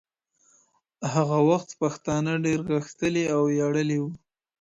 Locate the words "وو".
3.99-4.11